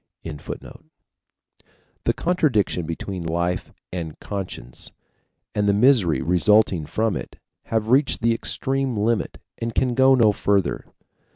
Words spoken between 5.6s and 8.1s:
the misery resulting from it have